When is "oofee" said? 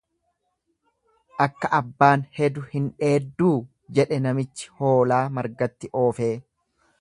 6.03-6.33